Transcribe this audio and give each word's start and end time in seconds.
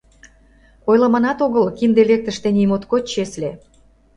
Ойлыманат 0.89 1.39
огыл, 1.45 1.65
кинде 1.77 2.01
лектыш 2.09 2.37
тений 2.43 2.67
моткоч 2.69 3.03
чесле. 3.13 3.51